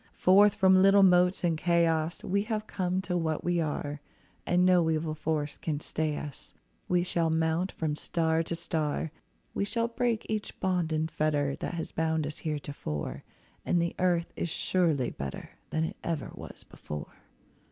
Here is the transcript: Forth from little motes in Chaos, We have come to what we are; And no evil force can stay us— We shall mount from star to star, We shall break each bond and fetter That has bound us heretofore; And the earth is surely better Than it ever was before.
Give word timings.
Forth 0.17 0.55
from 0.55 0.81
little 0.81 1.03
motes 1.03 1.43
in 1.43 1.55
Chaos, 1.55 2.23
We 2.23 2.41
have 2.45 2.65
come 2.65 3.03
to 3.03 3.15
what 3.15 3.43
we 3.43 3.59
are; 3.61 4.01
And 4.47 4.65
no 4.65 4.89
evil 4.89 5.13
force 5.13 5.57
can 5.57 5.79
stay 5.79 6.17
us— 6.17 6.55
We 6.87 7.03
shall 7.03 7.29
mount 7.29 7.71
from 7.71 7.95
star 7.95 8.41
to 8.41 8.55
star, 8.55 9.11
We 9.53 9.63
shall 9.63 9.87
break 9.87 10.25
each 10.27 10.59
bond 10.59 10.91
and 10.91 11.11
fetter 11.11 11.55
That 11.57 11.75
has 11.75 11.91
bound 11.91 12.25
us 12.25 12.39
heretofore; 12.39 13.23
And 13.63 13.79
the 13.79 13.93
earth 13.99 14.33
is 14.35 14.49
surely 14.49 15.11
better 15.11 15.51
Than 15.69 15.83
it 15.83 15.97
ever 16.03 16.31
was 16.33 16.63
before. 16.63 17.17